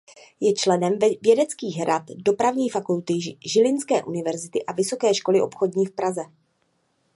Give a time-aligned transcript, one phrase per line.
[0.39, 3.13] Je členem vědeckých rad dopravní fakulty
[3.45, 6.21] Žilinské univerzity a Vysoké školy obchodní v Praze.